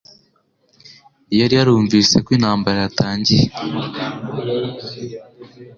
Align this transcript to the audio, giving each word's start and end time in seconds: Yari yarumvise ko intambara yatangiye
Yari 1.39 1.53
yarumvise 1.59 2.15
ko 2.25 2.29
intambara 2.37 2.77
yatangiye 2.85 3.45